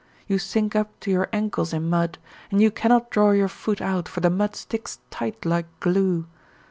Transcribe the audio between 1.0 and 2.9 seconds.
to your ankles in mud, and you